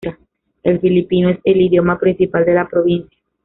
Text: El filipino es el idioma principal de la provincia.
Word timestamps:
El 0.63 0.79
filipino 0.79 1.29
es 1.29 1.37
el 1.43 1.61
idioma 1.61 1.99
principal 1.99 2.43
de 2.43 2.55
la 2.55 2.67
provincia. 2.67 3.15